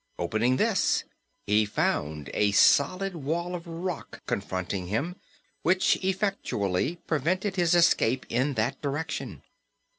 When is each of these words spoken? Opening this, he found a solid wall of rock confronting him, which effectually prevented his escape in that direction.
Opening 0.17 0.57
this, 0.57 1.03
he 1.45 1.63
found 1.63 2.31
a 2.33 2.53
solid 2.53 3.15
wall 3.15 3.53
of 3.53 3.67
rock 3.67 4.19
confronting 4.25 4.87
him, 4.87 5.15
which 5.61 6.03
effectually 6.03 6.95
prevented 7.05 7.55
his 7.55 7.75
escape 7.75 8.25
in 8.27 8.55
that 8.55 8.81
direction. 8.81 9.43